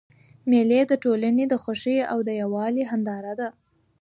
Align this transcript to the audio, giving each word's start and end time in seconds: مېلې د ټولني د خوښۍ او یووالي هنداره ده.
مېلې 0.49 0.81
د 0.87 0.93
ټولني 1.03 1.45
د 1.49 1.53
خوښۍ 1.63 1.97
او 2.11 2.17
یووالي 2.41 2.83
هنداره 2.91 3.33
ده. 3.39 3.49